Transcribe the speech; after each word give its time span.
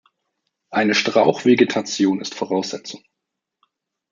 Eine 0.71 0.95
Strauchvegetation 0.95 2.21
ist 2.21 2.33
Voraussetzung. 2.33 3.03